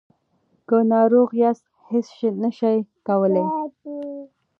[0.67, 2.07] که ناروغ یاست هیڅ
[2.41, 3.47] نشئ کولای.